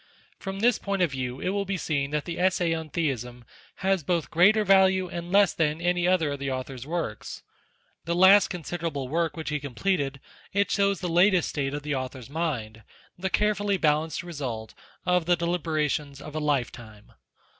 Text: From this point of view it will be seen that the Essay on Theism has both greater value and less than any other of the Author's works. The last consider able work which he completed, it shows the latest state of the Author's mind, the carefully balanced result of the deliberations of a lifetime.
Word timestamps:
From 0.39 0.61
this 0.61 0.79
point 0.79 1.03
of 1.03 1.11
view 1.11 1.39
it 1.39 1.49
will 1.49 1.63
be 1.63 1.77
seen 1.77 2.09
that 2.09 2.25
the 2.25 2.39
Essay 2.39 2.73
on 2.73 2.89
Theism 2.89 3.45
has 3.85 4.01
both 4.03 4.31
greater 4.31 4.63
value 4.63 5.07
and 5.07 5.31
less 5.31 5.53
than 5.53 5.79
any 5.79 6.07
other 6.07 6.31
of 6.31 6.39
the 6.39 6.49
Author's 6.49 6.87
works. 6.87 7.43
The 8.05 8.15
last 8.15 8.47
consider 8.47 8.87
able 8.87 9.07
work 9.07 9.37
which 9.37 9.49
he 9.49 9.59
completed, 9.59 10.19
it 10.53 10.71
shows 10.71 11.01
the 11.01 11.07
latest 11.07 11.49
state 11.49 11.75
of 11.75 11.83
the 11.83 11.93
Author's 11.93 12.31
mind, 12.31 12.81
the 13.15 13.29
carefully 13.29 13.77
balanced 13.77 14.23
result 14.23 14.73
of 15.05 15.27
the 15.27 15.35
deliberations 15.35 16.19
of 16.19 16.33
a 16.33 16.39
lifetime. 16.39 17.11